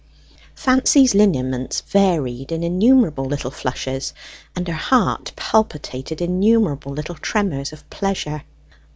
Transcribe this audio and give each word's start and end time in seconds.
Fancy's 0.55 1.13
lineaments 1.13 1.81
varied 1.81 2.51
in 2.51 2.63
innumerable 2.63 3.25
little 3.25 3.51
flushes, 3.51 4.15
and 4.55 4.67
her 4.67 4.73
heart 4.73 5.31
palpitated 5.35 6.23
innumerable 6.23 6.91
little 6.91 7.13
tremors 7.13 7.71
of 7.71 7.87
pleasure. 7.91 8.41